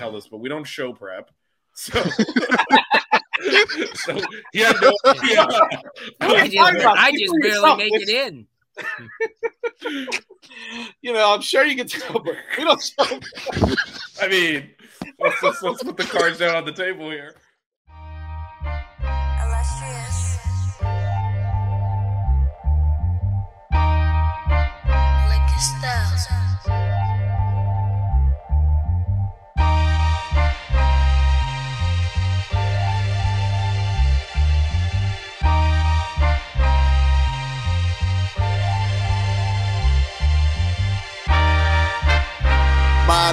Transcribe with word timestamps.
tell 0.00 0.12
this, 0.12 0.26
but 0.28 0.38
we 0.38 0.48
don't 0.48 0.64
show 0.64 0.92
prep. 0.92 1.30
So, 1.72 1.92
so 3.94 4.20
he 4.52 4.58
had 4.58 4.76
no 4.82 4.92
idea. 5.06 5.46
I 6.20 6.48
just, 6.48 6.84
I 6.84 7.12
just 7.12 7.34
barely 7.40 7.76
make 7.76 7.92
it 7.94 8.08
in. 8.08 8.46
you 11.00 11.12
know, 11.12 11.32
I'm 11.32 11.40
sure 11.40 11.64
you 11.64 11.76
can 11.76 11.86
tell, 11.86 12.12
but 12.12 12.34
we 12.58 12.64
don't 12.64 12.82
show. 12.82 13.20
I 14.20 14.28
mean, 14.28 14.70
let's, 15.20 15.42
let's, 15.42 15.62
let's 15.62 15.82
put 15.82 15.96
the 15.96 16.04
cards 16.04 16.38
down 16.38 16.56
on 16.56 16.64
the 16.66 16.72
table 16.72 17.08
here. 17.08 17.36
Illustrious. 19.40 20.38
Like 25.30 25.60
styles. 25.60 26.39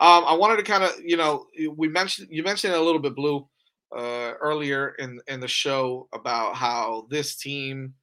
Um, 0.00 0.24
I 0.26 0.34
wanted 0.34 0.56
to 0.56 0.62
kind 0.64 0.82
of, 0.84 0.90
you 1.02 1.16
know, 1.16 1.46
we 1.76 1.88
mentioned 1.88 2.28
you 2.30 2.42
mentioned 2.42 2.74
a 2.74 2.80
little 2.80 3.00
bit, 3.00 3.14
Blu, 3.14 3.46
uh, 3.96 4.32
earlier 4.40 4.94
in 4.98 5.20
in 5.28 5.40
the 5.40 5.48
show 5.48 6.08
about 6.12 6.56
how 6.56 7.06
this 7.10 7.36
team 7.36 7.94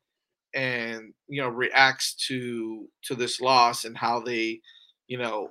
and 0.54 1.14
you 1.28 1.42
know 1.42 1.50
reacts 1.50 2.14
to 2.28 2.88
to 3.04 3.16
this 3.16 3.42
loss 3.42 3.86
and 3.86 3.98
how 3.98 4.20
they, 4.22 4.62
you 5.08 5.18
know, 5.18 5.50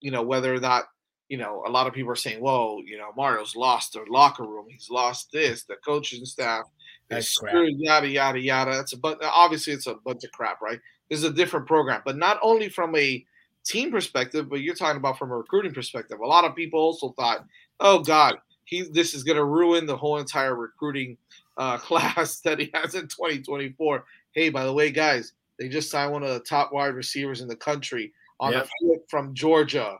you 0.00 0.10
know 0.10 0.22
whether 0.22 0.54
or 0.54 0.60
not 0.60 0.84
you 1.28 1.38
know 1.38 1.64
a 1.66 1.70
lot 1.70 1.86
of 1.86 1.94
people 1.94 2.10
are 2.12 2.16
saying, 2.16 2.40
"Whoa, 2.40 2.80
you 2.84 2.98
know, 2.98 3.10
Mario's 3.16 3.56
lost 3.56 3.94
their 3.94 4.06
locker 4.06 4.44
room. 4.44 4.66
He's 4.68 4.90
lost 4.90 5.28
this. 5.32 5.64
The 5.64 5.76
coaches 5.84 6.18
and 6.18 6.28
staff 6.28 6.64
is 7.10 7.28
screwed. 7.30 7.74
Yada 7.78 8.08
yada 8.08 8.38
yada." 8.40 8.72
That's 8.72 8.92
a 8.92 8.98
but 8.98 9.18
obviously 9.22 9.72
it's 9.72 9.86
a 9.86 9.94
bunch 10.04 10.24
of 10.24 10.32
crap, 10.32 10.60
right? 10.60 10.80
This 11.10 11.20
is 11.20 11.24
a 11.24 11.32
different 11.32 11.66
program, 11.66 12.02
but 12.04 12.16
not 12.18 12.38
only 12.42 12.68
from 12.68 12.94
a 12.96 13.24
team 13.68 13.90
perspective, 13.90 14.48
but 14.48 14.60
you're 14.60 14.74
talking 14.74 14.96
about 14.96 15.18
from 15.18 15.30
a 15.30 15.36
recruiting 15.36 15.72
perspective. 15.72 16.20
A 16.20 16.26
lot 16.26 16.44
of 16.44 16.56
people 16.56 16.80
also 16.80 17.10
thought, 17.10 17.44
"Oh 17.80 18.00
God, 18.00 18.38
he 18.64 18.82
this 18.82 19.14
is 19.14 19.22
going 19.22 19.36
to 19.36 19.44
ruin 19.44 19.86
the 19.86 19.96
whole 19.96 20.18
entire 20.18 20.54
recruiting 20.54 21.16
uh, 21.56 21.78
class 21.78 22.40
that 22.40 22.58
he 22.58 22.70
has 22.74 22.94
in 22.94 23.02
2024." 23.02 24.04
Hey, 24.32 24.50
by 24.50 24.64
the 24.64 24.72
way, 24.72 24.90
guys, 24.90 25.32
they 25.58 25.68
just 25.68 25.90
signed 25.90 26.12
one 26.12 26.22
of 26.22 26.30
the 26.30 26.40
top 26.40 26.72
wide 26.72 26.94
receivers 26.94 27.40
in 27.40 27.48
the 27.48 27.56
country 27.56 28.12
on 28.40 28.52
yep. 28.52 28.64
a 28.64 28.68
flip 28.80 29.04
from 29.08 29.34
Georgia. 29.34 29.98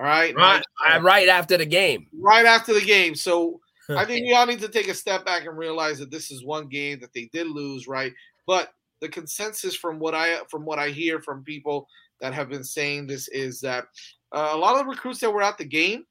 All 0.00 0.06
right, 0.06 0.34
right, 0.36 0.62
right 1.02 1.28
after 1.28 1.56
the 1.56 1.66
game. 1.66 2.06
Right 2.20 2.46
after 2.46 2.72
the 2.72 2.84
game. 2.84 3.16
So 3.16 3.60
I 3.96 4.04
think 4.04 4.26
we 4.26 4.32
all 4.32 4.46
need 4.46 4.60
to 4.60 4.68
take 4.68 4.88
a 4.88 4.94
step 4.94 5.24
back 5.24 5.46
and 5.46 5.56
realize 5.56 5.98
that 5.98 6.10
this 6.10 6.30
is 6.30 6.44
one 6.44 6.68
game 6.68 7.00
that 7.00 7.12
they 7.12 7.28
did 7.32 7.48
lose, 7.48 7.88
right? 7.88 8.12
But 8.46 8.72
the 9.00 9.08
consensus 9.08 9.74
from 9.76 9.98
what 9.98 10.14
I 10.14 10.38
from 10.48 10.64
what 10.64 10.78
I 10.78 10.88
hear 10.88 11.20
from 11.20 11.44
people 11.44 11.88
that 12.20 12.34
have 12.34 12.48
been 12.48 12.64
saying 12.64 13.06
this 13.06 13.28
is 13.28 13.60
that 13.60 13.84
uh, 14.32 14.50
a 14.52 14.56
lot 14.56 14.74
of 14.74 14.84
the 14.84 14.90
recruits 14.90 15.20
that 15.20 15.32
were 15.32 15.42
at 15.42 15.58
the 15.58 15.64
game, 15.64 16.04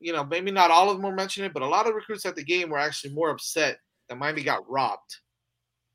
you 0.00 0.12
know, 0.12 0.24
maybe 0.24 0.50
not 0.50 0.70
all 0.70 0.90
of 0.90 0.96
them 0.96 1.04
were 1.04 1.14
mentioning 1.14 1.48
it, 1.48 1.54
but 1.54 1.62
a 1.62 1.66
lot 1.66 1.86
of 1.86 1.94
recruits 1.94 2.26
at 2.26 2.36
the 2.36 2.44
game 2.44 2.70
were 2.70 2.78
actually 2.78 3.12
more 3.12 3.30
upset 3.30 3.78
that 4.08 4.18
Miami 4.18 4.42
got 4.42 4.68
robbed. 4.68 5.16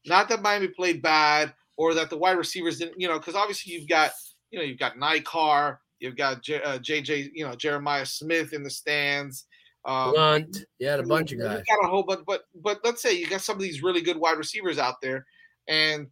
Not 0.06 0.30
that 0.30 0.42
Miami 0.42 0.68
played 0.68 1.02
bad 1.02 1.54
or 1.78 1.94
that 1.94 2.10
the 2.10 2.18
wide 2.18 2.38
receivers 2.38 2.80
didn't, 2.80 3.00
you 3.00 3.08
know, 3.08 3.18
because 3.18 3.36
obviously 3.36 3.74
you've 3.74 3.90
got, 3.90 4.12
you 4.52 4.60
know, 4.60 4.66
you've 4.66 4.80
got 4.80 4.96
Nikar, 4.96 5.78
you've 6.00 6.16
got 6.16 6.44
J, 6.44 6.62
uh, 6.62 6.78
JJ, 6.78 7.32
you 7.34 7.46
know, 7.46 7.56
Jeremiah 7.56 8.06
Smith 8.06 8.54
in 8.54 8.64
the 8.64 8.70
stands. 8.70 9.46
Um, 9.86 10.14
Blunt, 10.14 10.66
yeah, 10.80 10.96
a 10.96 11.04
bunch 11.04 11.32
of 11.32 11.40
guys. 11.40 11.62
You 11.68 11.76
got 11.76 11.86
a 11.86 11.90
whole 11.90 12.04
bunch, 12.04 12.22
but 12.26 12.44
but 12.56 12.80
let's 12.84 13.02
say 13.02 13.14
you 13.14 13.28
got 13.28 13.42
some 13.42 13.56
of 13.56 13.62
these 13.62 13.84
really 13.84 14.02
good 14.02 14.18
wide 14.18 14.38
receivers 14.38 14.80
out 14.80 15.00
there, 15.00 15.26
and 15.68 16.08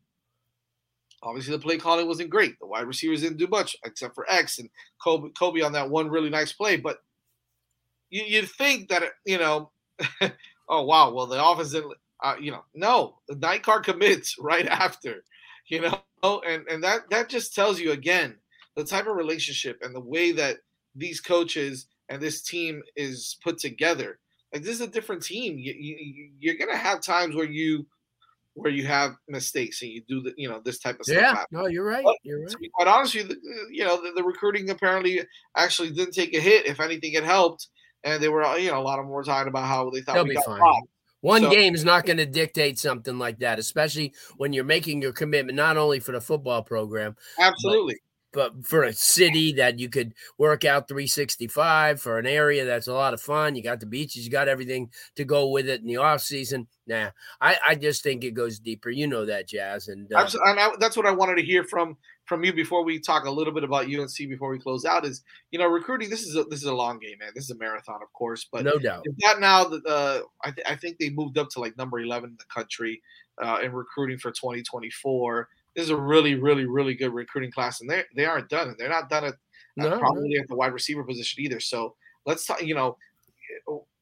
Obviously, 1.24 1.54
the 1.54 1.62
play 1.62 1.78
calling 1.78 2.08
wasn't 2.08 2.30
great. 2.30 2.60
The 2.60 2.68
wide 2.68 2.86
receivers 2.86 3.22
didn't 3.22 3.38
do 3.38 3.48
much 3.48 3.76
except 3.86 4.14
for 4.14 4.30
X 4.30 4.60
and 4.60 4.70
Kobe, 5.02 5.30
Kobe 5.38 5.62
on 5.62 5.72
that 5.72 5.90
one 5.90 6.10
really 6.10 6.30
nice 6.30 6.52
play. 6.52 6.76
But 6.76 6.98
you, 8.10 8.24
you'd 8.24 8.50
think 8.50 8.90
that, 8.90 9.04
you 9.26 9.38
know, 9.38 9.72
oh, 10.70 10.84
wow, 10.84 11.12
well, 11.14 11.26
the 11.26 11.44
offense 11.44 11.72
didn't, 11.72 11.94
uh, 12.24 12.36
you 12.40 12.52
know, 12.52 12.64
no, 12.74 13.20
the 13.28 13.36
night 13.36 13.64
car 13.64 13.80
commits 13.80 14.36
right 14.40 14.68
after, 14.68 15.24
you 15.68 15.82
know, 15.82 16.42
and, 16.48 16.68
and 16.68 16.84
that, 16.84 17.10
that 17.10 17.30
just 17.30 17.56
tells 17.56 17.80
you 17.80 17.92
again 17.92 18.36
the 18.76 18.84
type 18.84 19.08
of 19.08 19.16
relationship 19.16 19.80
and 19.82 19.96
the 19.96 20.00
way 20.00 20.32
that 20.32 20.58
these 20.96 21.22
coaches 21.22 21.88
and 22.10 22.22
this 22.22 22.42
team 22.42 22.82
is 22.96 23.38
put 23.44 23.58
together. 23.58 24.20
Like, 24.54 24.64
this 24.64 24.76
is 24.76 24.82
a 24.82 24.88
different 24.88 25.24
team. 25.24 25.58
You, 25.58 25.74
you, 25.74 26.30
you're 26.40 26.58
going 26.58 26.72
to 26.72 26.78
have 26.78 27.02
times 27.02 27.36
where 27.36 27.46
you, 27.46 27.86
where 28.56 28.72
you 28.72 28.86
have 28.86 29.16
mistakes 29.28 29.82
and 29.82 29.92
you 29.92 30.04
do 30.08 30.22
the 30.22 30.34
you 30.38 30.50
know 30.50 30.62
this 30.64 30.80
type 30.80 31.00
of 31.00 31.06
stuff. 31.06 31.18
Yeah, 31.18 31.36
happen. 31.36 31.48
no, 31.52 31.68
you're 31.68 31.86
right. 31.86 32.04
But 32.04 32.18
you're 32.24 32.44
right. 32.44 32.56
quite 32.74 32.88
honest, 32.88 33.16
you 33.16 33.24
uh, 33.24 33.34
you 33.72 33.84
know 33.84 34.02
the, 34.02 34.12
the, 34.16 34.24
recruiting 34.24 34.70
apparently 34.70 35.22
actually 35.58 35.92
didn't 35.92 36.14
take 36.14 36.36
a 36.36 36.40
hit. 36.40 36.66
If 36.66 36.80
anything, 36.80 37.14
it 37.14 37.24
helped, 37.24 37.68
and 38.04 38.22
they 38.22 38.30
were 38.30 38.44
uh, 38.44 38.56
you 38.56 38.72
know 38.72 38.80
a 38.80 38.84
lot 38.84 39.00
of 39.00 39.06
them 39.06 39.12
were 39.12 39.24
talking 39.24 39.48
about 39.48 39.66
how 39.66 39.90
they 39.90 40.02
thought 40.02 40.16
They'll 40.16 40.28
we 40.28 40.36
got 40.36 40.46
fine. 40.46 40.60
robbed. 40.60 40.88
One 41.22 41.44
So- 41.44 41.52
game 41.52 41.74
is 41.74 41.86
not 41.86 42.06
going 42.06 42.18
to 42.18 42.26
dictate 42.26 42.78
something 42.78 43.18
like 43.18 43.40
that, 43.40 43.58
especially 43.58 44.14
when 44.36 44.52
you're 44.52 44.66
making 44.66 45.02
your 45.02 45.14
commitment 45.14 45.56
not 45.56 45.78
only 45.78 46.02
for 46.02 46.12
the 46.12 46.20
football 46.20 46.64
program, 46.64 47.16
Absolutely. 47.40 47.96
But 48.34 48.66
for 48.66 48.84
a 48.84 48.94
city 48.94 49.54
that 49.54 49.80
you 49.80 49.88
could 49.88 50.14
work 50.38 50.66
out 50.66 50.88
365 50.88 52.02
for 52.02 52.18
an 52.18 52.26
area 52.26 52.66
that's 52.66 52.88
a 52.88 52.94
lot 52.94 53.14
of 53.14 53.22
fun. 53.22 53.56
You 53.56 53.64
got 53.64 53.80
the 53.80 53.86
beaches, 53.86 54.26
you 54.26 54.32
got 54.32 54.48
everything 54.48 54.90
to 55.16 55.24
go 55.24 55.48
with 55.48 55.70
it 55.70 55.82
in 55.82 55.88
the 55.88 55.98
off 55.98 56.22
season. 56.22 56.68
Nah, 56.86 57.12
I, 57.40 57.58
I 57.66 57.76
just 57.76 58.04
think 58.04 58.24
it 58.24 58.34
goes 58.34 58.60
deeper. 58.60 58.90
You 58.90 59.08
know 59.08 59.26
that, 59.26 59.48
Jazz, 59.48 59.88
and 59.88 60.12
uh, 60.12 60.28
and 60.46 60.60
I, 60.60 60.72
that's 60.80 60.98
what 60.98 61.06
I 61.06 61.12
wanted 61.12 61.36
to 61.36 61.44
hear 61.44 61.64
from 61.64 61.96
from 62.26 62.44
you 62.44 62.54
before 62.54 62.84
we 62.84 63.00
talk 63.00 63.26
a 63.26 63.32
little 63.32 63.54
bit 63.54 63.64
about 63.64 63.86
UNC 63.86 64.16
before 64.18 64.50
we 64.50 64.60
close 64.60 64.84
out. 64.84 65.06
Is 65.06 65.24
you 65.52 65.60
know 65.60 65.68
recruiting? 65.68 66.10
This 66.10 66.24
is 66.24 66.36
a, 66.36 66.44
this 66.44 66.60
is 66.60 66.66
a 66.66 66.74
long 66.74 67.00
game, 67.00 67.18
man. 67.20 67.32
This 67.36 67.46
is 67.46 67.52
a 67.52 67.58
marathon, 67.58 68.02
of 68.02 68.12
course, 68.14 68.48
but 68.52 68.66
no 68.66 68.78
doubt. 68.78 69.06
They've 69.06 69.40
now 69.40 69.64
that 69.66 69.86
uh, 69.86 70.22
I, 70.44 70.52
th- 70.52 70.68
I 70.68 70.76
think 70.76 70.98
they 70.98 71.10
moved 71.10 71.38
up 71.38 71.50
to 71.52 71.60
like 71.60 71.78
number 71.78 72.00
11 72.00 72.32
in 72.32 72.38
the 72.38 72.46
country 72.54 73.02
uh, 73.42 73.60
in 73.64 73.72
recruiting 73.72 74.18
for 74.18 74.32
2024. 74.32 75.48
This 75.76 75.86
is 75.86 75.90
a 75.90 75.98
really, 75.98 76.36
really, 76.36 76.66
really 76.66 76.94
good 76.94 77.14
recruiting 77.14 77.52
class, 77.52 77.82
and 77.82 77.90
they 77.90 78.04
they 78.16 78.26
aren't 78.26 78.50
done. 78.50 78.70
And 78.70 78.78
they're 78.78 78.90
not 78.90 79.10
done 79.10 79.26
at 79.26 79.34
uh, 79.34 79.36
No, 79.90 80.00
probably 80.00 80.36
at 80.36 80.48
the 80.48 80.56
wide 80.56 80.74
receiver 80.74 81.04
position 81.04 81.44
either. 81.44 81.60
So 81.60 81.96
let's 82.26 82.46
talk. 82.46 82.62
You 82.62 82.76
know, 82.76 82.98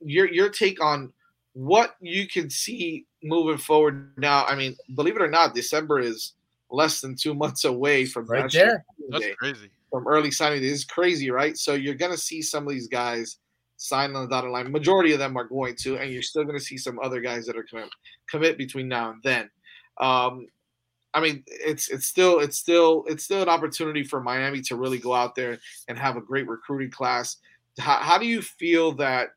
your 0.01 0.31
your 0.31 0.49
take 0.49 0.83
on 0.83 1.13
what 1.53 1.95
you 1.99 2.27
can 2.27 2.49
see 2.49 3.05
moving 3.23 3.57
forward 3.57 4.13
now. 4.17 4.45
I 4.45 4.55
mean, 4.55 4.75
believe 4.95 5.15
it 5.15 5.21
or 5.21 5.29
not, 5.29 5.53
December 5.53 5.99
is 5.99 6.33
less 6.69 7.01
than 7.01 7.15
two 7.15 7.33
months 7.43 7.65
away 7.65 8.05
from 8.05 8.25
Right 8.25 8.51
there. 8.51 8.83
Signing 8.97 9.11
That's 9.11 9.25
Day 9.25 9.35
crazy. 9.37 9.71
from 9.89 10.07
early 10.07 10.31
signing. 10.31 10.61
Day. 10.61 10.69
This 10.69 10.79
is 10.79 10.85
crazy, 10.85 11.31
right? 11.31 11.57
So 11.57 11.73
you're 11.73 11.95
gonna 11.95 12.17
see 12.17 12.41
some 12.41 12.65
of 12.67 12.73
these 12.73 12.87
guys 12.87 13.37
sign 13.77 14.15
on 14.15 14.23
the 14.23 14.29
dotted 14.29 14.51
line. 14.51 14.71
Majority 14.71 15.13
of 15.13 15.19
them 15.19 15.35
are 15.37 15.45
going 15.45 15.75
to, 15.75 15.97
and 15.97 16.11
you're 16.11 16.21
still 16.21 16.43
gonna 16.43 16.59
see 16.59 16.77
some 16.77 16.99
other 16.99 17.21
guys 17.21 17.45
that 17.45 17.57
are 17.57 17.65
gonna 17.71 17.89
commit 18.29 18.57
between 18.57 18.87
now 18.87 19.11
and 19.11 19.23
then. 19.23 19.49
Um, 19.99 20.47
I 21.13 21.19
mean, 21.19 21.43
it's 21.47 21.89
it's 21.89 22.05
still 22.05 22.39
it's 22.39 22.57
still 22.57 23.03
it's 23.07 23.23
still 23.23 23.41
an 23.41 23.49
opportunity 23.49 24.03
for 24.03 24.21
Miami 24.21 24.61
to 24.61 24.75
really 24.75 24.97
go 24.99 25.13
out 25.13 25.35
there 25.35 25.57
and 25.87 25.97
have 25.97 26.15
a 26.17 26.21
great 26.21 26.47
recruiting 26.47 26.91
class. 26.91 27.37
How, 27.79 27.97
how 27.97 28.17
do 28.17 28.25
you 28.25 28.41
feel 28.41 28.93
that 28.93 29.29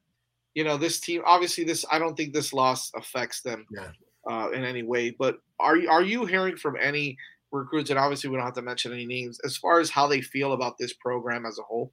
you 0.54 0.64
know 0.64 0.76
this 0.76 1.00
team? 1.00 1.22
Obviously, 1.26 1.64
this 1.64 1.84
I 1.90 1.98
don't 1.98 2.16
think 2.16 2.32
this 2.32 2.52
loss 2.52 2.92
affects 2.94 3.40
them 3.42 3.66
Yeah. 3.70 3.90
uh, 4.30 4.50
in 4.50 4.64
any 4.64 4.82
way. 4.82 5.10
But 5.18 5.38
are 5.58 5.76
you 5.76 5.88
are 5.90 6.02
you 6.02 6.26
hearing 6.26 6.56
from 6.56 6.76
any 6.80 7.16
recruits? 7.50 7.90
And 7.90 7.98
obviously, 7.98 8.30
we 8.30 8.36
don't 8.36 8.44
have 8.44 8.54
to 8.54 8.62
mention 8.62 8.92
any 8.92 9.06
names 9.06 9.40
as 9.44 9.56
far 9.56 9.80
as 9.80 9.90
how 9.90 10.06
they 10.06 10.20
feel 10.20 10.52
about 10.52 10.78
this 10.78 10.92
program 10.92 11.44
as 11.46 11.58
a 11.58 11.62
whole. 11.62 11.92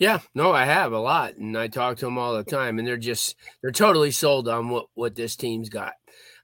Yeah, 0.00 0.18
no, 0.34 0.50
I 0.52 0.64
have 0.64 0.92
a 0.92 0.98
lot, 0.98 1.36
and 1.36 1.56
I 1.56 1.68
talk 1.68 1.98
to 1.98 2.06
them 2.06 2.18
all 2.18 2.34
the 2.34 2.42
time, 2.42 2.78
and 2.80 2.86
they're 2.88 2.96
just 2.96 3.36
they're 3.62 3.70
totally 3.70 4.10
sold 4.10 4.48
on 4.48 4.68
what 4.68 4.86
what 4.94 5.14
this 5.14 5.36
team's 5.36 5.68
got. 5.68 5.92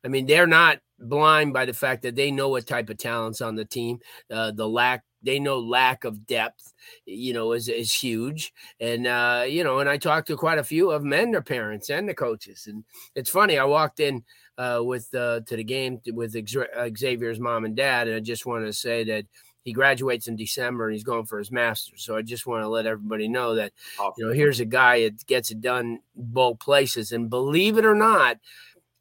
I 0.04 0.08
mean, 0.08 0.26
they're 0.26 0.46
not 0.46 0.78
blind 1.00 1.52
by 1.52 1.64
the 1.64 1.72
fact 1.72 2.02
that 2.02 2.14
they 2.14 2.30
know 2.30 2.48
what 2.48 2.66
type 2.66 2.90
of 2.90 2.98
talents 2.98 3.40
on 3.40 3.54
the 3.54 3.64
team. 3.64 4.00
Uh, 4.30 4.50
the 4.50 4.68
lack 4.68 5.04
they 5.22 5.38
know 5.38 5.58
lack 5.58 6.04
of 6.04 6.26
depth, 6.26 6.72
you 7.04 7.32
know, 7.32 7.52
is 7.52 7.68
is 7.68 7.92
huge, 7.92 8.52
and 8.80 9.06
uh, 9.06 9.44
you 9.46 9.64
know, 9.64 9.80
and 9.80 9.88
I 9.88 9.96
talked 9.96 10.28
to 10.28 10.36
quite 10.36 10.58
a 10.58 10.64
few 10.64 10.90
of 10.90 11.02
them 11.02 11.12
and 11.12 11.34
their 11.34 11.42
parents 11.42 11.90
and 11.90 12.08
the 12.08 12.14
coaches, 12.14 12.66
and 12.66 12.84
it's 13.14 13.30
funny. 13.30 13.58
I 13.58 13.64
walked 13.64 14.00
in 14.00 14.24
uh, 14.58 14.80
with 14.82 15.12
uh, 15.14 15.40
to 15.46 15.56
the 15.56 15.64
game 15.64 16.00
with 16.06 16.32
Xavier's 16.32 17.40
mom 17.40 17.64
and 17.64 17.76
dad, 17.76 18.08
and 18.08 18.16
I 18.16 18.20
just 18.20 18.46
want 18.46 18.66
to 18.66 18.72
say 18.72 19.04
that 19.04 19.26
he 19.62 19.72
graduates 19.72 20.26
in 20.26 20.36
December 20.36 20.86
and 20.86 20.94
he's 20.94 21.04
going 21.04 21.26
for 21.26 21.38
his 21.38 21.52
master's. 21.52 22.02
So 22.02 22.16
I 22.16 22.22
just 22.22 22.46
want 22.46 22.62
to 22.62 22.68
let 22.68 22.86
everybody 22.86 23.28
know 23.28 23.56
that 23.56 23.72
you 24.16 24.26
know 24.26 24.32
here's 24.32 24.60
a 24.60 24.64
guy 24.64 25.02
that 25.02 25.26
gets 25.26 25.50
it 25.50 25.60
done 25.60 26.00
both 26.14 26.60
places, 26.60 27.12
and 27.12 27.28
believe 27.28 27.76
it 27.76 27.84
or 27.84 27.94
not, 27.94 28.38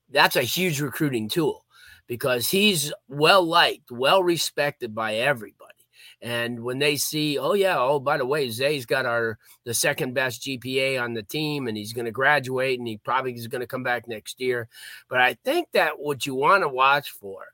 that's 0.10 0.36
a 0.36 0.42
huge 0.42 0.81
recruiting 0.81 1.30
tool 1.30 1.66
because 2.09 2.50
he's 2.50 2.91
well 3.07 3.45
liked, 3.45 3.91
well 3.91 4.21
respected 4.23 4.94
by 4.94 5.15
everybody. 5.15 5.67
And 6.21 6.63
when 6.63 6.79
they 6.79 6.97
see, 6.97 7.38
oh 7.38 7.53
yeah, 7.53 7.77
oh 7.79 8.00
by 8.00 8.17
the 8.17 8.25
way, 8.25 8.50
Zay's 8.50 8.85
got 8.85 9.06
our 9.06 9.38
the 9.63 9.73
second 9.73 10.13
best 10.13 10.41
GPA 10.41 11.01
on 11.01 11.13
the 11.13 11.23
team, 11.23 11.67
and 11.67 11.77
he's 11.77 11.94
going 11.94 12.06
to 12.06 12.11
graduate, 12.11 12.77
and 12.77 12.88
he 12.88 12.97
probably 12.97 13.33
is 13.33 13.47
going 13.47 13.61
to 13.61 13.67
come 13.67 13.83
back 13.83 14.06
next 14.07 14.41
year. 14.41 14.67
But 15.07 15.21
I 15.21 15.35
think 15.45 15.69
that 15.71 16.00
what 16.00 16.25
you 16.25 16.35
want 16.35 16.63
to 16.63 16.67
watch 16.67 17.11
for 17.11 17.45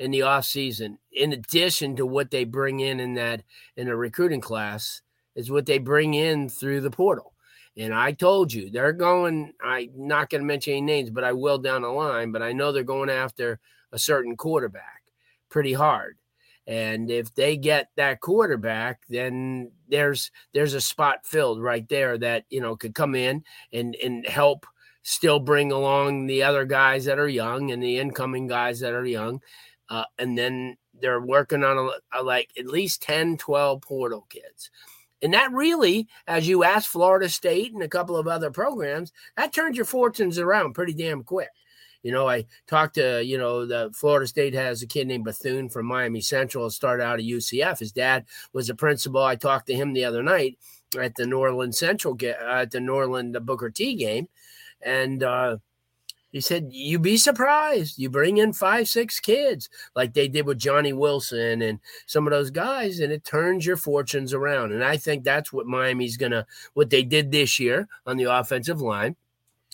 in 0.00 0.10
the 0.10 0.22
off 0.22 0.46
season, 0.46 0.98
in 1.12 1.34
addition 1.34 1.96
to 1.96 2.06
what 2.06 2.30
they 2.30 2.44
bring 2.44 2.80
in 2.80 2.98
in 2.98 3.14
that 3.14 3.42
in 3.76 3.88
a 3.88 3.96
recruiting 3.96 4.40
class, 4.40 5.02
is 5.34 5.50
what 5.50 5.66
they 5.66 5.78
bring 5.78 6.14
in 6.14 6.48
through 6.48 6.80
the 6.80 6.90
portal. 6.90 7.31
And 7.76 7.94
I 7.94 8.12
told 8.12 8.52
you 8.52 8.70
they're 8.70 8.92
going. 8.92 9.52
I'm 9.64 9.90
not 9.94 10.28
going 10.28 10.42
to 10.42 10.46
mention 10.46 10.72
any 10.72 10.82
names, 10.82 11.10
but 11.10 11.24
I 11.24 11.32
will 11.32 11.58
down 11.58 11.82
the 11.82 11.88
line. 11.88 12.30
But 12.32 12.42
I 12.42 12.52
know 12.52 12.70
they're 12.70 12.82
going 12.82 13.10
after 13.10 13.58
a 13.92 13.98
certain 13.98 14.36
quarterback 14.36 15.02
pretty 15.48 15.72
hard. 15.72 16.16
And 16.66 17.10
if 17.10 17.34
they 17.34 17.56
get 17.56 17.90
that 17.96 18.20
quarterback, 18.20 19.00
then 19.08 19.72
there's 19.88 20.30
there's 20.54 20.74
a 20.74 20.80
spot 20.80 21.24
filled 21.24 21.60
right 21.60 21.88
there 21.88 22.16
that 22.18 22.44
you 22.50 22.60
know 22.60 22.76
could 22.76 22.94
come 22.94 23.14
in 23.14 23.44
and 23.72 23.96
and 23.96 24.26
help 24.26 24.66
still 25.02 25.40
bring 25.40 25.72
along 25.72 26.26
the 26.26 26.42
other 26.42 26.64
guys 26.64 27.04
that 27.04 27.18
are 27.18 27.28
young 27.28 27.72
and 27.72 27.82
the 27.82 27.98
incoming 27.98 28.46
guys 28.46 28.80
that 28.80 28.94
are 28.94 29.04
young. 29.04 29.40
Uh, 29.88 30.04
and 30.18 30.38
then 30.38 30.76
they're 31.00 31.20
working 31.20 31.64
on 31.64 31.76
a, 31.76 32.20
a, 32.20 32.22
like 32.22 32.50
at 32.56 32.66
least 32.66 33.02
10, 33.02 33.36
12 33.36 33.82
portal 33.82 34.26
kids. 34.30 34.70
And 35.22 35.34
that 35.34 35.52
really, 35.52 36.08
as 36.26 36.48
you 36.48 36.64
ask 36.64 36.90
Florida 36.90 37.28
State 37.28 37.72
and 37.72 37.82
a 37.82 37.88
couple 37.88 38.16
of 38.16 38.26
other 38.26 38.50
programs, 38.50 39.12
that 39.36 39.52
turns 39.52 39.76
your 39.76 39.86
fortunes 39.86 40.38
around 40.38 40.74
pretty 40.74 40.94
damn 40.94 41.22
quick. 41.22 41.50
You 42.02 42.10
know, 42.10 42.28
I 42.28 42.46
talked 42.66 42.96
to, 42.96 43.24
you 43.24 43.38
know, 43.38 43.64
the 43.64 43.92
Florida 43.94 44.26
State 44.26 44.54
has 44.54 44.82
a 44.82 44.88
kid 44.88 45.06
named 45.06 45.24
Bethune 45.24 45.68
from 45.68 45.86
Miami 45.86 46.20
Central, 46.20 46.68
started 46.68 47.04
out 47.04 47.20
at 47.20 47.24
UCF. 47.24 47.78
His 47.78 47.92
dad 47.92 48.24
was 48.52 48.68
a 48.68 48.74
principal. 48.74 49.22
I 49.22 49.36
talked 49.36 49.68
to 49.68 49.74
him 49.74 49.92
the 49.92 50.04
other 50.04 50.22
night 50.22 50.58
at 51.00 51.14
the 51.14 51.26
Norland 51.26 51.76
Central, 51.76 52.18
at 52.24 52.72
the 52.72 52.80
Norland 52.80 53.38
Booker 53.46 53.70
T 53.70 53.94
game. 53.94 54.28
And, 54.84 55.22
uh, 55.22 55.58
he 56.32 56.40
said, 56.40 56.70
You'd 56.72 57.02
be 57.02 57.18
surprised. 57.18 57.98
You 57.98 58.08
bring 58.08 58.38
in 58.38 58.54
five, 58.54 58.88
six 58.88 59.20
kids 59.20 59.68
like 59.94 60.14
they 60.14 60.28
did 60.28 60.46
with 60.46 60.58
Johnny 60.58 60.92
Wilson 60.92 61.60
and 61.62 61.78
some 62.06 62.26
of 62.26 62.32
those 62.32 62.50
guys, 62.50 62.98
and 62.98 63.12
it 63.12 63.24
turns 63.24 63.66
your 63.66 63.76
fortunes 63.76 64.32
around. 64.32 64.72
And 64.72 64.82
I 64.82 64.96
think 64.96 65.22
that's 65.22 65.52
what 65.52 65.66
Miami's 65.66 66.16
to, 66.16 66.46
what 66.72 66.90
they 66.90 67.02
did 67.02 67.30
this 67.30 67.60
year 67.60 67.88
on 68.06 68.16
the 68.16 68.24
offensive 68.24 68.80
line 68.80 69.16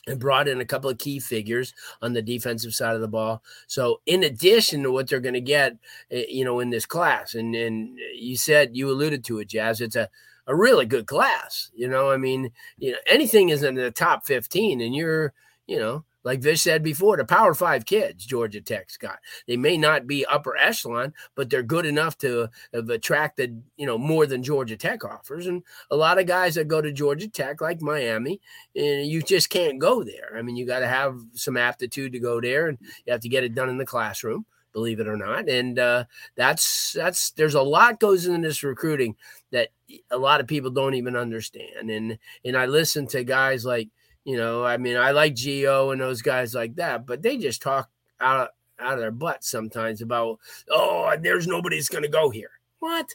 and 0.08 0.18
brought 0.18 0.48
in 0.48 0.60
a 0.60 0.64
couple 0.64 0.90
of 0.90 0.98
key 0.98 1.20
figures 1.20 1.74
on 2.02 2.12
the 2.12 2.22
defensive 2.22 2.74
side 2.74 2.94
of 2.94 3.00
the 3.00 3.08
ball. 3.08 3.42
So, 3.68 4.00
in 4.04 4.24
addition 4.24 4.82
to 4.82 4.90
what 4.90 5.08
they're 5.08 5.20
going 5.20 5.34
to 5.34 5.40
get, 5.40 5.76
eh, 6.10 6.24
you 6.28 6.44
know, 6.44 6.58
in 6.58 6.70
this 6.70 6.86
class, 6.86 7.34
and 7.34 7.54
and 7.54 7.96
you 8.14 8.36
said 8.36 8.76
you 8.76 8.90
alluded 8.90 9.22
to 9.24 9.38
it, 9.38 9.48
Jazz, 9.48 9.80
it's 9.80 9.96
a 9.96 10.08
a 10.48 10.56
really 10.56 10.86
good 10.86 11.06
class. 11.06 11.70
You 11.74 11.88
know, 11.88 12.10
I 12.10 12.16
mean, 12.16 12.50
you 12.78 12.92
know, 12.92 12.98
anything 13.06 13.50
is 13.50 13.62
in 13.62 13.76
the 13.76 13.92
top 13.92 14.26
fifteen, 14.26 14.80
and 14.80 14.94
you're, 14.94 15.32
you 15.66 15.78
know, 15.78 16.04
like 16.24 16.40
Vish 16.40 16.62
said 16.62 16.82
before, 16.82 17.16
the 17.16 17.24
Power 17.24 17.54
Five 17.54 17.86
kids 17.86 18.26
Georgia 18.26 18.60
Tech's 18.60 18.96
got. 18.96 19.18
They 19.46 19.56
may 19.56 19.76
not 19.76 20.06
be 20.06 20.26
upper 20.26 20.56
echelon, 20.56 21.14
but 21.34 21.50
they're 21.50 21.62
good 21.62 21.86
enough 21.86 22.18
to 22.18 22.48
have 22.74 22.90
attracted, 22.90 23.62
you 23.76 23.86
know, 23.86 23.98
more 23.98 24.26
than 24.26 24.42
Georgia 24.42 24.76
Tech 24.76 25.04
offers. 25.04 25.46
And 25.46 25.62
a 25.90 25.96
lot 25.96 26.18
of 26.18 26.26
guys 26.26 26.56
that 26.56 26.68
go 26.68 26.80
to 26.80 26.92
Georgia 26.92 27.28
Tech, 27.28 27.60
like 27.60 27.80
Miami, 27.80 28.40
and 28.74 29.06
you 29.06 29.22
just 29.22 29.50
can't 29.50 29.78
go 29.78 30.02
there. 30.02 30.36
I 30.36 30.42
mean, 30.42 30.56
you 30.56 30.66
got 30.66 30.80
to 30.80 30.88
have 30.88 31.18
some 31.34 31.56
aptitude 31.56 32.12
to 32.12 32.18
go 32.18 32.40
there, 32.40 32.68
and 32.68 32.78
you 33.06 33.12
have 33.12 33.22
to 33.22 33.28
get 33.28 33.44
it 33.44 33.54
done 33.54 33.68
in 33.68 33.78
the 33.78 33.86
classroom 33.86 34.44
believe 34.72 35.00
it 35.00 35.08
or 35.08 35.16
not. 35.16 35.48
And 35.48 35.78
uh, 35.78 36.04
that's 36.36 36.92
that's 36.92 37.32
there's 37.32 37.54
a 37.54 37.62
lot 37.62 37.98
goes 38.00 38.26
into 38.26 38.46
this 38.46 38.62
recruiting 38.62 39.16
that 39.50 39.70
a 40.10 40.18
lot 40.18 40.40
of 40.40 40.46
people 40.46 40.70
don't 40.70 40.94
even 40.94 41.16
understand. 41.16 41.90
And 41.90 42.18
and 42.44 42.56
I 42.56 42.66
listen 42.66 43.06
to 43.08 43.24
guys 43.24 43.64
like 43.64 43.88
you 44.24 44.36
know, 44.36 44.64
I 44.64 44.76
mean, 44.76 44.96
I 44.96 45.12
like 45.12 45.34
Geo 45.34 45.90
and 45.90 46.00
those 46.00 46.22
guys 46.22 46.54
like 46.54 46.76
that, 46.76 47.06
but 47.06 47.22
they 47.22 47.36
just 47.36 47.62
talk 47.62 47.90
out 48.20 48.50
out 48.80 48.94
of 48.94 49.00
their 49.00 49.10
butt 49.10 49.42
sometimes 49.42 50.02
about 50.02 50.38
oh, 50.70 51.12
there's 51.20 51.46
nobody's 51.46 51.88
going 51.88 52.04
to 52.04 52.08
go 52.08 52.30
here. 52.30 52.50
What? 52.78 53.14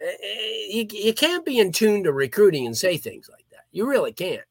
Eh, 0.00 0.06
eh, 0.06 0.66
you, 0.68 0.86
you 0.90 1.14
can't 1.14 1.46
be 1.46 1.58
in 1.58 1.72
tune 1.72 2.04
to 2.04 2.12
recruiting 2.12 2.66
and 2.66 2.76
say 2.76 2.96
things 2.96 3.28
like 3.30 3.44
that. 3.50 3.64
You 3.70 3.88
really 3.88 4.12
can't. 4.12 4.42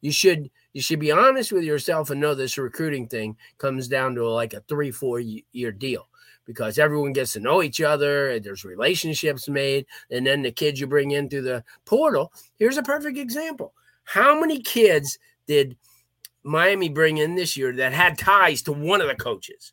You 0.00 0.12
should 0.12 0.50
you 0.72 0.82
should 0.82 1.00
be 1.00 1.12
honest 1.12 1.52
with 1.52 1.64
yourself 1.64 2.10
and 2.10 2.20
know 2.20 2.34
this 2.34 2.58
recruiting 2.58 3.08
thing 3.08 3.36
comes 3.58 3.88
down 3.88 4.14
to 4.16 4.28
like 4.28 4.52
a 4.52 4.60
three 4.68 4.90
four 4.90 5.20
year 5.20 5.72
deal 5.72 6.08
because 6.44 6.78
everyone 6.78 7.12
gets 7.12 7.32
to 7.32 7.40
know 7.40 7.62
each 7.62 7.80
other 7.80 8.30
and 8.30 8.44
there's 8.44 8.64
relationships 8.64 9.48
made 9.48 9.86
and 10.10 10.26
then 10.26 10.42
the 10.42 10.52
kids 10.52 10.78
you 10.78 10.86
bring 10.86 11.12
in 11.12 11.28
through 11.28 11.42
the 11.42 11.64
portal 11.84 12.32
here's 12.56 12.76
a 12.76 12.82
perfect 12.82 13.18
example 13.18 13.72
how 14.06 14.40
many 14.40 14.62
kids 14.62 15.18
did 15.46 15.76
miami 16.42 16.88
bring 16.88 17.18
in 17.18 17.34
this 17.34 17.56
year 17.56 17.72
that 17.72 17.92
had 17.92 18.16
ties 18.16 18.62
to 18.62 18.72
one 18.72 19.00
of 19.00 19.08
the 19.08 19.14
coaches 19.14 19.72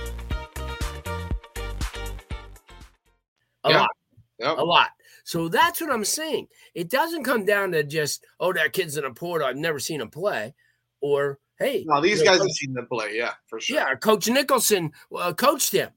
A 3.63 3.69
Yeah. 3.69 3.79
lot. 3.81 3.89
Yep. 4.39 4.57
A 4.57 4.63
lot. 4.63 4.89
So 5.23 5.47
that's 5.49 5.79
what 5.79 5.91
I'm 5.91 6.03
saying. 6.05 6.47
It 6.73 6.89
doesn't 6.89 7.23
come 7.23 7.45
down 7.45 7.71
to 7.73 7.83
just, 7.83 8.25
oh, 8.39 8.53
that 8.53 8.73
kid's 8.73 8.97
in 8.97 9.05
a 9.05 9.13
portal. 9.13 9.47
I've 9.47 9.55
never 9.55 9.79
seen 9.79 10.01
him 10.01 10.09
play. 10.09 10.55
Or, 10.99 11.39
hey. 11.59 11.83
No, 11.87 12.01
these 12.01 12.19
you 12.19 12.25
know, 12.25 12.31
guys 12.31 12.39
Coach- 12.39 12.47
have 12.49 12.55
seen 12.55 12.73
them 12.73 12.87
play. 12.87 13.15
Yeah, 13.17 13.33
for 13.45 13.59
sure. 13.59 13.77
Yeah, 13.77 13.95
Coach 13.95 14.27
Nicholson 14.27 14.91
uh, 15.15 15.33
coached 15.33 15.71
him, 15.73 15.91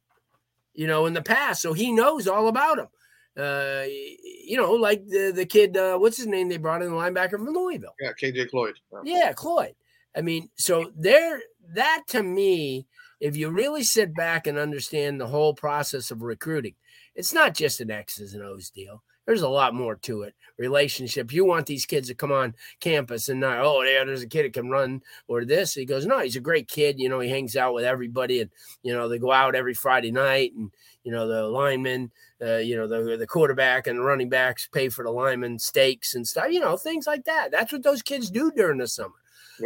you 0.74 0.86
know, 0.86 1.06
in 1.06 1.14
the 1.14 1.22
past. 1.22 1.62
So 1.62 1.72
he 1.72 1.90
knows 1.92 2.28
all 2.28 2.48
about 2.48 2.78
him. 2.78 2.88
Uh, 3.36 3.84
you 3.88 4.56
know, 4.56 4.72
like 4.74 5.04
the, 5.08 5.32
the 5.34 5.46
kid, 5.46 5.76
uh, 5.76 5.96
what's 5.98 6.16
his 6.18 6.26
name 6.26 6.48
they 6.48 6.56
brought 6.58 6.82
in, 6.82 6.90
the 6.90 6.94
linebacker 6.96 7.30
from 7.32 7.48
Louisville. 7.52 7.94
Yeah, 8.00 8.12
KJ 8.12 8.50
Cloyd. 8.50 8.78
Yeah, 9.04 9.32
Cloyd. 9.32 9.74
I 10.16 10.20
mean, 10.20 10.50
so 10.54 10.92
there, 10.96 11.40
that 11.74 12.02
to 12.08 12.22
me, 12.22 12.86
if 13.20 13.36
you 13.36 13.48
really 13.48 13.82
sit 13.82 14.14
back 14.14 14.46
and 14.46 14.58
understand 14.58 15.20
the 15.20 15.26
whole 15.26 15.54
process 15.54 16.10
of 16.12 16.22
recruiting, 16.22 16.74
it's 17.14 17.32
not 17.32 17.54
just 17.54 17.80
an 17.80 17.90
X's 17.90 18.34
and 18.34 18.42
O's 18.42 18.70
deal. 18.70 19.02
There's 19.26 19.42
a 19.42 19.48
lot 19.48 19.74
more 19.74 19.96
to 19.96 20.22
it. 20.22 20.34
Relationship. 20.58 21.32
You 21.32 21.46
want 21.46 21.66
these 21.66 21.86
kids 21.86 22.08
to 22.08 22.14
come 22.14 22.30
on 22.30 22.54
campus 22.80 23.30
and 23.30 23.40
not, 23.40 23.58
oh, 23.58 23.82
yeah, 23.82 24.04
there's 24.04 24.22
a 24.22 24.28
kid 24.28 24.44
that 24.44 24.52
can 24.52 24.68
run 24.68 25.02
or 25.28 25.46
this. 25.46 25.72
He 25.72 25.86
goes, 25.86 26.04
no, 26.04 26.18
he's 26.18 26.36
a 26.36 26.40
great 26.40 26.68
kid. 26.68 27.00
You 27.00 27.08
know, 27.08 27.20
he 27.20 27.30
hangs 27.30 27.56
out 27.56 27.72
with 27.72 27.84
everybody 27.84 28.42
and, 28.42 28.50
you 28.82 28.92
know, 28.92 29.08
they 29.08 29.18
go 29.18 29.32
out 29.32 29.54
every 29.54 29.72
Friday 29.72 30.10
night 30.10 30.52
and, 30.54 30.70
you 31.04 31.10
know, 31.10 31.26
the 31.26 31.48
linemen, 31.48 32.12
uh, 32.42 32.58
you 32.58 32.76
know, 32.76 32.86
the, 32.86 33.16
the 33.16 33.26
quarterback 33.26 33.86
and 33.86 33.98
the 33.98 34.02
running 34.02 34.28
backs 34.28 34.68
pay 34.70 34.90
for 34.90 35.04
the 35.04 35.10
linemen 35.10 35.58
steaks 35.58 36.14
and 36.14 36.28
stuff, 36.28 36.50
you 36.50 36.60
know, 36.60 36.76
things 36.76 37.06
like 37.06 37.24
that. 37.24 37.50
That's 37.50 37.72
what 37.72 37.82
those 37.82 38.02
kids 38.02 38.30
do 38.30 38.52
during 38.52 38.78
the 38.78 38.86
summer. 38.86 39.14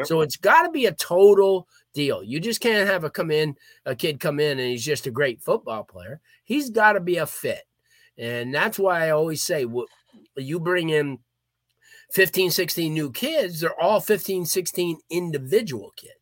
So 0.04 0.20
it's 0.20 0.36
got 0.36 0.62
to 0.62 0.70
be 0.70 0.86
a 0.86 0.92
total 0.92 1.68
deal. 1.94 2.22
You 2.22 2.40
just 2.40 2.60
can't 2.60 2.88
have 2.88 3.04
a 3.04 3.10
come 3.10 3.30
in, 3.30 3.56
a 3.84 3.94
kid 3.94 4.20
come 4.20 4.40
in 4.40 4.58
and 4.58 4.68
he's 4.68 4.84
just 4.84 5.06
a 5.06 5.10
great 5.10 5.40
football 5.42 5.84
player. 5.84 6.20
He's 6.44 6.70
got 6.70 6.92
to 6.92 7.00
be 7.00 7.16
a 7.16 7.26
fit. 7.26 7.62
And 8.16 8.54
that's 8.54 8.78
why 8.78 9.06
I 9.06 9.10
always 9.10 9.42
say, 9.42 9.64
wh- 9.64 9.90
you 10.36 10.60
bring 10.60 10.90
in 10.90 11.18
15, 12.12 12.50
16 12.50 12.92
new 12.92 13.12
kids, 13.12 13.60
they're 13.60 13.80
all 13.80 14.00
15, 14.00 14.46
16 14.46 14.98
individual 15.10 15.92
kids. 15.96 16.12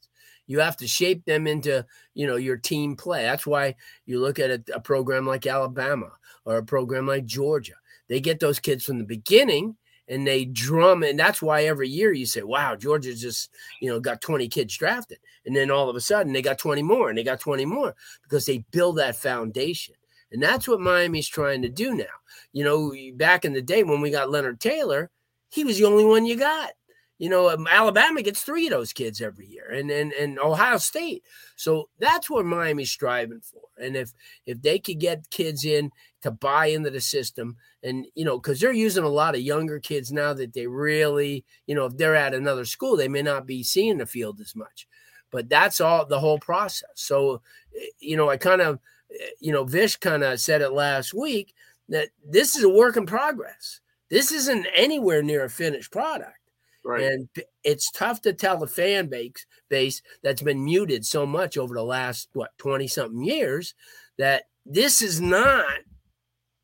You 0.47 0.61
have 0.61 0.77
to 0.79 0.87
shape 0.87 1.25
them 1.25 1.47
into, 1.47 1.85
you 2.15 2.27
know, 2.27 2.37
your 2.37 2.57
team 2.57 2.97
play. 2.97 3.23
That's 3.23 3.47
why 3.47 3.75
you 4.05 4.21
look 4.21 4.39
at 4.39 4.51
a, 4.51 4.63
a 4.75 4.81
program 4.81 5.27
like 5.27 5.47
Alabama 5.47 6.11
or 6.45 6.59
a 6.59 6.65
program 6.65 7.07
like 7.07 7.25
Georgia. 7.25 7.75
They 8.09 8.21
get 8.21 8.39
those 8.39 8.61
kids 8.61 8.85
from 8.85 8.99
the 8.99 9.05
beginning 9.05 9.77
and 10.09 10.27
they 10.27 10.45
drum 10.45 11.03
and 11.03 11.19
that's 11.19 11.43
why 11.43 11.65
every 11.65 11.89
year 11.89 12.13
you 12.13 12.27
say 12.27 12.43
wow 12.43 12.77
georgia's 12.77 13.21
just 13.21 13.51
you 13.81 13.89
know 13.89 14.01
got 14.01 14.21
20 14.21 14.49
kids 14.49 14.77
drafted. 14.77 15.19
And 15.45 15.55
then 15.55 15.71
all 15.71 15.89
of 15.89 15.97
a 15.97 16.01
sudden 16.01 16.33
they 16.33 16.43
got 16.43 16.59
20 16.59 16.83
more 16.83 17.09
and 17.09 17.17
they 17.17 17.25
got 17.25 17.41
20 17.41 17.65
more 17.65 17.95
because 18.23 18.47
they 18.47 18.65
build 18.73 18.99
that 18.99 19.15
foundation. 19.17 19.95
And 20.33 20.43
that's 20.43 20.67
what 20.67 20.81
miami's 20.81 21.29
trying 21.29 21.63
to 21.63 21.69
do 21.69 21.95
now. 21.95 22.05
You 22.53 22.65
know 22.65 22.93
back 23.15 23.45
in 23.45 23.53
the 23.53 23.63
day 23.63 23.83
when 23.83 24.01
we 24.01 24.11
got 24.11 24.31
leonard 24.31 24.61
taylor 24.61 25.11
he 25.49 25.65
was 25.65 25.79
the 25.79 25.85
only 25.85 26.05
one 26.05 26.27
you 26.27 26.37
got 26.37 26.73
you 27.19 27.29
know 27.29 27.51
um, 27.51 27.67
alabama 27.71 28.23
gets 28.23 28.43
three 28.43 28.67
of 28.67 28.73
those 28.73 28.93
kids 28.93 29.21
every 29.21 29.47
year 29.47 29.71
and 29.71 29.91
and, 29.91 30.13
and 30.13 30.39
ohio 30.39 30.79
state. 30.79 31.23
So 31.57 31.89
that's 31.99 32.29
what 32.29 32.45
miami's 32.45 32.91
striving 32.91 33.41
for. 33.41 33.63
And 33.79 33.97
if 33.97 34.13
if 34.45 34.61
they 34.63 34.79
could 34.79 34.99
get 34.99 35.31
kids 35.31 35.65
in 35.65 35.91
to 36.23 36.31
buy 36.31 36.67
into 36.67 36.91
the 36.91 37.01
system 37.01 37.57
and 37.83 38.07
you 38.15 38.25
know 38.25 38.39
because 38.39 38.61
they're 38.61 38.73
using 38.73 39.05
a 39.05 39.09
lot 39.09 39.35
of 39.35 39.41
younger 39.41 39.79
kids 39.79 40.13
now 40.13 40.33
that 40.35 40.53
they 40.53 40.67
really 40.67 41.45
you 41.67 41.75
know 41.75 41.87
if 41.87 41.97
they're 41.97 42.17
at 42.17 42.35
another 42.35 42.65
school 42.65 42.97
they 42.97 43.09
may 43.09 43.23
not 43.23 43.47
be 43.47 43.63
seeing 43.63 43.99
the 43.99 44.07
field 44.07 44.41
as 44.41 44.55
much. 44.55 44.87
But 45.31 45.49
that's 45.49 45.81
all 45.81 46.07
the 46.07 46.21
whole 46.21 46.39
process. 46.39 46.89
So 46.95 47.43
eh, 47.77 47.87
you 47.99 48.17
know 48.17 48.29
i 48.29 48.37
kind 48.37 48.61
of 48.61 48.79
eh, 49.13 49.31
you 49.41 49.53
know 49.53 49.65
vish 49.65 49.97
kind 49.97 50.23
of 50.23 50.41
said 50.41 50.63
it 50.63 50.71
last 50.71 51.15
week 51.15 51.55
that 51.89 52.09
this 52.25 52.57
is 52.57 52.65
a 52.65 52.69
work 52.69 52.97
in 52.97 53.07
progress. 53.07 53.81
This 54.09 54.31
isn't 54.31 54.67
anywhere 54.75 55.23
near 55.23 55.45
a 55.45 55.51
finished 55.51 55.91
product 55.91 56.39
Right. 56.87 57.03
and 57.03 57.29
it's 57.65 57.91
tough 57.91 58.23
to 58.23 58.33
tell 58.33 58.59
the 58.59 58.69
fan 58.69 59.09
base 59.09 59.45
base 59.69 60.03
that's 60.23 60.43
been 60.43 60.65
muted 60.65 61.05
so 61.05 61.27
much 61.27 61.59
over 61.59 61.75
the 61.75 61.83
last 61.83 62.29
what 62.33 62.57
20 62.59 62.87
something 62.87 63.25
years 63.25 63.75
that 64.19 64.45
this 64.65 65.03
is 65.03 65.21
not 65.21 65.65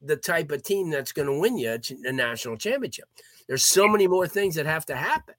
the 0.01 0.17
type 0.17 0.51
of 0.51 0.63
team 0.63 0.91
that's 0.91 1.13
going 1.13 1.27
to 1.27 1.39
win 1.39 1.57
you 1.57 1.79
a, 2.07 2.13
national 2.13 2.57
championship. 2.57 3.05
There's 3.49 3.67
so 3.67 3.89
many 3.89 4.07
more 4.07 4.27
things 4.27 4.57
that 4.57 4.67
have 4.67 4.87
to 4.87 4.97
happen, 4.97 5.35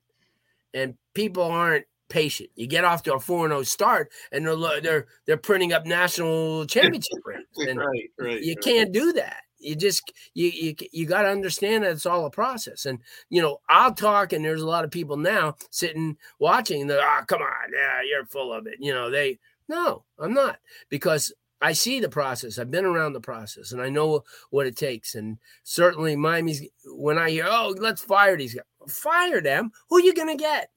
and 0.73 0.95
people 1.13 1.43
aren't 1.43 1.85
patient. 2.09 2.49
You 2.55 2.67
get 2.67 2.85
off 2.85 3.03
to 3.03 3.15
a 3.15 3.19
4 3.19 3.47
0 3.49 3.63
start, 3.63 4.11
and 4.31 4.45
they're 4.45 4.81
they're 4.81 5.07
they're 5.25 5.37
printing 5.37 5.73
up 5.73 5.85
national 5.85 6.65
championship 6.67 7.19
rings, 7.25 7.45
and 7.57 7.79
right, 7.79 8.09
right. 8.19 8.41
you 8.41 8.55
right. 8.55 8.63
can't 8.63 8.91
do 8.91 9.13
that. 9.13 9.41
You 9.63 9.75
just 9.75 10.11
you 10.33 10.47
you 10.47 10.75
you 10.91 11.05
got 11.05 11.23
to 11.23 11.29
understand 11.29 11.83
that 11.83 11.91
it's 11.91 12.05
all 12.05 12.25
a 12.25 12.31
process. 12.31 12.85
And 12.85 12.99
you 13.29 13.41
know, 13.41 13.59
I'll 13.69 13.93
talk, 13.93 14.33
and 14.33 14.43
there's 14.43 14.61
a 14.61 14.67
lot 14.67 14.85
of 14.85 14.91
people 14.91 15.17
now 15.17 15.55
sitting 15.69 16.17
watching. 16.39 16.87
They're, 16.87 17.01
oh, 17.01 17.23
come 17.25 17.41
on, 17.41 17.71
yeah, 17.73 18.01
you're 18.07 18.25
full 18.25 18.53
of 18.53 18.67
it. 18.67 18.75
You 18.79 18.93
know, 18.93 19.09
they 19.09 19.39
no, 19.67 20.03
I'm 20.19 20.33
not 20.33 20.59
because 20.89 21.33
I 21.61 21.71
see 21.71 22.01
the 22.01 22.09
process. 22.09 22.59
I've 22.59 22.71
been 22.71 22.85
around 22.85 23.13
the 23.13 23.21
process, 23.21 23.71
and 23.71 23.81
I 23.81 23.89
know 23.89 24.25
what 24.49 24.67
it 24.67 24.75
takes. 24.75 25.15
And 25.15 25.37
certainly, 25.63 26.15
Miami's 26.15 26.61
when 26.85 27.17
I 27.17 27.29
hear, 27.29 27.45
oh, 27.47 27.73
let's 27.79 28.01
fire 28.01 28.35
these 28.35 28.53
guys, 28.53 28.93
fire 28.93 29.39
them. 29.39 29.71
Who 29.89 29.97
are 29.97 30.01
you 30.01 30.13
gonna 30.13 30.35
get? 30.35 30.69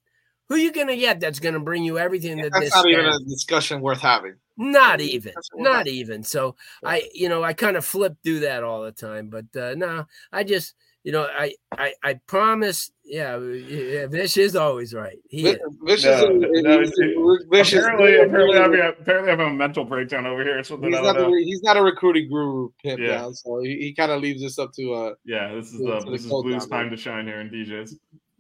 Who 0.49 0.55
are 0.55 0.59
you 0.59 0.73
gonna 0.73 0.97
get 0.97 1.19
that's 1.19 1.41
gonna 1.41 1.59
bring 1.59 1.83
you 1.83 1.99
everything 1.99 2.37
that 2.39 2.53
That's 2.53 2.67
this 2.67 2.75
not 2.75 2.89
even 2.89 3.07
a 3.07 3.19
discussion 3.21 3.81
worth 3.81 4.01
having. 4.01 4.37
Not 4.57 5.01
even 5.01 5.33
not 5.55 5.87
even 5.87 6.23
so 6.23 6.57
i 6.83 7.03
you 7.13 7.29
know 7.29 7.43
i 7.45 7.53
kind 7.53 7.77
of 7.77 7.85
flip 7.85 8.17
through 8.25 8.41
that 8.41 8.65
all 8.65 8.83
the 8.83 8.93
time 8.93 9.29
but 9.29 9.45
uh 9.61 9.75
no 9.75 10.07
i 10.33 10.45
just 10.45 10.75
you 11.05 11.13
know 11.13 11.27
i 11.39 11.53
i 11.77 11.93
i 12.03 12.15
promise 12.27 12.91
yeah, 13.05 13.39
yeah 13.39 14.07
Vish 14.07 14.37
is 14.39 14.57
always 14.57 14.93
right 14.95 15.19
he 15.29 15.47
is. 15.49 15.59
Vish 15.85 16.05
No, 16.05 16.11
is 16.11 16.23
a- 16.23 16.63
no, 16.63 16.81
he's 16.81 16.91
a- 16.99 17.39
Vish 17.53 17.73
is- 17.75 17.79
apparently, 17.85 18.17
apparently, 18.17 18.59
I'm 18.59 18.75
a, 18.75 18.89
apparently 19.01 19.31
I'm 19.33 19.41
a 19.41 19.51
mental 19.51 19.85
breakdown 19.85 20.27
over 20.27 20.43
here. 20.43 20.59
or 20.59 20.65
Something 20.65 20.91
He's 20.91 20.99
I 20.99 21.03
not, 21.03 21.13
don't 21.13 21.31
know. 21.31 21.37
the, 21.37 21.45
he's 21.45 21.63
not 21.63 21.77
a 21.77 21.83
recruiting 21.83 22.29
guru 22.29 22.71
pimp 22.83 22.99
Yeah. 23.01 23.19
down, 23.19 23.35
so 23.35 23.61
he, 23.61 23.77
he 23.77 23.95
kind 23.95 24.11
of 24.11 24.21
leaves 24.21 24.43
this 24.43 24.59
up 24.59 24.73
to 24.73 24.93
uh 24.95 25.15
Yeah, 25.25 25.55
this 25.55 25.67
is 25.73 25.79
to- 25.79 25.85
the 25.87 25.99
to 26.01 26.05
the 26.07 26.11
this 26.11 26.25
is 26.25 26.27
Blu's 26.31 26.45
down 26.45 26.69
there. 26.71 26.79
time 26.81 26.91
to 26.91 26.97
shine 26.97 27.27
here 27.27 27.41
in 27.41 27.51
DJs. 27.51 27.93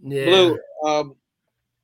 yeah 0.03 0.25
Blu. 0.25 0.59
Um, 0.85 1.15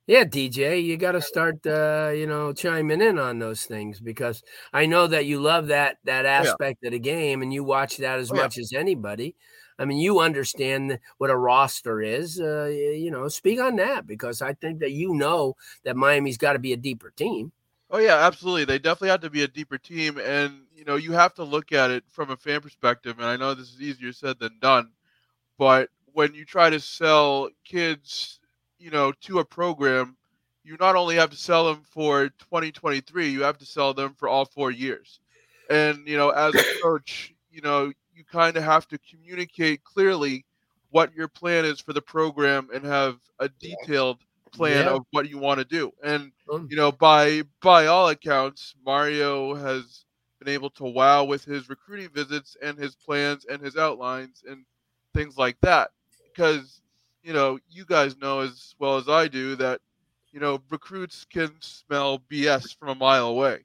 yeah 0.07 0.23
dj 0.25 0.83
you 0.83 0.97
got 0.97 1.13
to 1.13 1.21
start 1.21 1.65
uh 1.65 2.11
you 2.13 2.27
know 2.27 2.51
chiming 2.53 3.01
in 3.01 3.17
on 3.17 3.39
those 3.39 3.65
things 3.65 3.99
because 4.01 4.43
i 4.73 4.85
know 4.85 5.07
that 5.07 5.25
you 5.25 5.39
love 5.39 5.67
that 5.67 5.97
that 6.03 6.25
aspect 6.25 6.83
of 6.83 6.91
the 6.91 6.99
game 6.99 7.41
and 7.41 7.53
you 7.53 7.63
watch 7.63 7.97
that 7.97 8.19
as 8.19 8.31
Oh, 8.31 8.35
yeah. 8.35 8.47
much 8.47 8.57
as 8.57 8.73
anybody 8.73 9.35
i 9.79 9.85
mean 9.85 9.97
you 9.99 10.19
understand 10.19 10.99
what 11.17 11.29
a 11.29 11.37
roster 11.37 12.01
is 12.01 12.39
uh 12.39 12.65
you 12.65 13.09
know 13.11 13.27
speak 13.27 13.59
on 13.59 13.75
that 13.77 14.05
because 14.05 14.41
i 14.41 14.53
think 14.53 14.79
that 14.79 14.91
you 14.91 15.13
know 15.13 15.55
that 15.83 15.95
miami's 15.95 16.37
got 16.37 16.53
to 16.53 16.59
be 16.59 16.73
a 16.73 16.77
deeper 16.77 17.11
team 17.11 17.51
Oh 17.89 17.97
yeah, 17.99 18.15
absolutely. 18.25 18.65
They 18.65 18.79
definitely 18.79 19.09
have 19.09 19.21
to 19.21 19.29
be 19.29 19.43
a 19.43 19.47
deeper 19.47 19.77
team, 19.77 20.17
and 20.17 20.65
you 20.73 20.83
know 20.85 20.95
you 20.95 21.11
have 21.11 21.33
to 21.35 21.43
look 21.43 21.71
at 21.71 21.91
it 21.91 22.03
from 22.09 22.29
a 22.31 22.37
fan 22.37 22.61
perspective. 22.61 23.19
And 23.19 23.27
I 23.27 23.37
know 23.37 23.53
this 23.53 23.71
is 23.73 23.81
easier 23.81 24.11
said 24.13 24.39
than 24.39 24.59
done, 24.59 24.93
but 25.57 25.89
when 26.13 26.33
you 26.35 26.45
try 26.45 26.69
to 26.71 26.79
sell 26.79 27.49
kids, 27.65 28.39
you 28.83 28.91
know, 28.91 29.13
to 29.23 29.39
a 29.39 29.45
program, 29.45 30.17
you 30.63 30.77
not 30.79 30.95
only 30.95 31.15
have 31.15 31.31
to 31.31 31.37
sell 31.37 31.65
them 31.65 31.83
for 31.85 32.29
2023, 32.29 33.29
you 33.29 33.43
have 33.43 33.57
to 33.59 33.65
sell 33.65 33.93
them 33.93 34.15
for 34.15 34.29
all 34.29 34.45
four 34.45 34.71
years. 34.71 35.21
And 35.69 36.07
you 36.07 36.17
know, 36.17 36.31
as 36.31 36.59
a 36.59 36.65
coach, 36.83 37.33
you 37.51 37.61
know, 37.61 37.91
you 38.15 38.25
kind 38.25 38.57
of 38.57 38.63
have 38.63 38.87
to 38.89 38.99
communicate 38.99 39.83
clearly 39.83 40.45
what 40.91 41.13
your 41.15 41.27
plan 41.29 41.65
is 41.65 41.79
for 41.81 41.93
the 41.93 42.01
program 42.01 42.69
and 42.73 42.85
have 42.85 43.19
a 43.39 43.49
detailed 43.49 44.19
plan 44.53 44.87
Yeah. 44.87 44.95
of 44.95 45.03
what 45.11 45.29
you 45.29 45.37
want 45.39 45.59
to 45.59 45.65
do. 45.65 45.91
And 46.03 46.31
you 46.67 46.77
know, 46.77 46.91
by 46.91 47.43
by 47.61 47.87
all 47.87 48.09
accounts, 48.09 48.75
Mario 48.85 49.55
has 49.55 50.05
been 50.39 50.49
able 50.53 50.69
to 50.71 50.85
wow 50.85 51.23
with 51.25 51.45
his 51.45 51.69
recruiting 51.69 52.09
visits 52.09 52.57
and 52.61 52.77
his 52.77 52.95
plans 52.95 53.45
and 53.45 53.61
his 53.61 53.77
outlines 53.77 54.43
and 54.47 54.65
things 55.13 55.37
like 55.37 55.59
that. 55.61 55.91
Because 56.33 56.82
you 57.23 57.33
know, 57.33 57.57
you 57.69 57.85
guys 57.85 58.17
know 58.17 58.41
as 58.41 58.75
well 58.79 58.97
as 58.97 59.07
I 59.09 59.27
do 59.27 59.55
that 59.55 59.81
you 60.33 60.39
know 60.39 60.59
recruits 60.69 61.25
can 61.31 61.51
smell 61.61 62.19
BS 62.29 62.77
from 62.77 62.89
a 62.89 62.95
mile 62.95 63.27
away. 63.27 63.59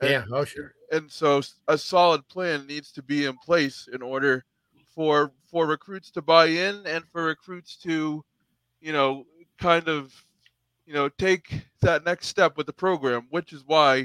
And- 0.00 0.10
yeah, 0.10 0.24
oh 0.30 0.44
sure. 0.44 0.74
and 0.92 1.10
so 1.10 1.40
a 1.68 1.78
solid 1.78 2.28
plan 2.28 2.66
needs 2.66 2.92
to 2.92 3.02
be 3.02 3.24
in 3.24 3.36
place 3.38 3.88
in 3.92 4.02
order 4.02 4.44
for 4.94 5.32
for 5.50 5.66
recruits 5.66 6.10
to 6.12 6.22
buy 6.22 6.46
in 6.46 6.86
and 6.86 7.04
for 7.10 7.24
recruits 7.24 7.76
to 7.78 8.22
you 8.80 8.92
know 8.92 9.24
kind 9.58 9.88
of 9.88 10.12
you 10.86 10.92
know 10.92 11.08
take 11.08 11.62
that 11.80 12.04
next 12.04 12.26
step 12.26 12.56
with 12.56 12.66
the 12.66 12.72
program 12.72 13.26
which 13.30 13.52
is 13.52 13.62
why 13.64 13.96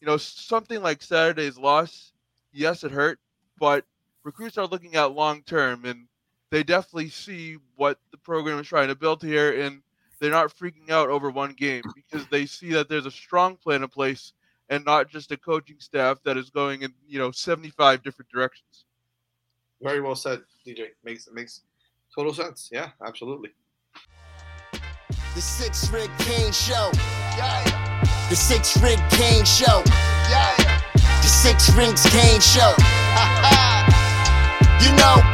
you 0.00 0.06
know 0.06 0.16
something 0.16 0.82
like 0.82 1.02
saturday's 1.02 1.58
loss 1.58 2.12
yes 2.52 2.82
it 2.84 2.90
hurt 2.90 3.18
but 3.58 3.84
recruits 4.24 4.56
are 4.58 4.66
looking 4.66 4.94
at 4.96 5.12
long 5.12 5.42
term 5.42 5.84
and 5.84 6.06
they 6.54 6.62
definitely 6.62 7.08
see 7.08 7.58
what 7.74 7.98
the 8.12 8.18
program 8.18 8.60
is 8.60 8.68
trying 8.68 8.86
to 8.86 8.94
build 8.94 9.20
here 9.20 9.60
and 9.60 9.82
they're 10.20 10.30
not 10.30 10.56
freaking 10.56 10.88
out 10.88 11.08
over 11.08 11.28
one 11.28 11.52
game 11.52 11.82
because 11.96 12.28
they 12.28 12.46
see 12.46 12.70
that 12.70 12.88
there's 12.88 13.06
a 13.06 13.10
strong 13.10 13.56
plan 13.56 13.82
in 13.82 13.88
place 13.88 14.34
and 14.70 14.84
not 14.84 15.10
just 15.10 15.32
a 15.32 15.36
coaching 15.36 15.80
staff 15.80 16.22
that 16.22 16.36
is 16.36 16.50
going 16.50 16.82
in 16.82 16.94
you 17.08 17.18
know 17.18 17.32
75 17.32 18.04
different 18.04 18.30
directions 18.30 18.84
Very 19.82 20.00
well 20.00 20.14
said, 20.14 20.42
DJ. 20.64 20.90
Makes 21.02 21.28
makes 21.32 21.62
total 22.14 22.32
sense. 22.32 22.70
Yeah, 22.72 22.90
absolutely. 23.04 23.50
The 25.34 25.40
Sixth 25.40 25.92
Ring 25.92 26.08
Canes 26.18 26.56
Show. 26.56 26.92
Yeah. 27.36 28.28
The 28.30 28.36
Sixth 28.36 28.80
Ring 28.80 29.00
Canes 29.10 29.52
Show. 29.52 29.82
Yeah. 30.30 30.54
The 30.94 31.26
Sixth 31.26 31.74
Ring 31.74 31.96
Canes 31.96 32.46
Show. 32.46 32.74
you 34.80 34.92
know. 34.96 35.33